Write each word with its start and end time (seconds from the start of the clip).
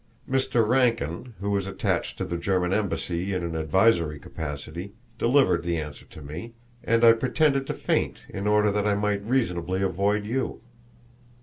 Mr. 0.27 0.67
Rankin, 0.67 1.35
who 1.41 1.51
was 1.51 1.67
attached 1.67 2.17
to 2.17 2.25
the 2.25 2.35
German 2.39 2.73
embassy 2.73 3.35
in 3.35 3.43
an 3.43 3.55
advisory 3.55 4.17
capacity, 4.17 4.93
delivered 5.19 5.61
the 5.61 5.77
answer 5.77 6.05
to 6.05 6.23
me, 6.23 6.53
and 6.83 7.03
I 7.03 7.11
pretended 7.13 7.67
to 7.67 7.73
faint 7.73 8.17
in 8.27 8.47
order 8.47 8.71
that 8.71 8.87
I 8.87 8.95
might 8.95 9.23
reasonably 9.23 9.83
avoid 9.83 10.25
you." 10.25 10.59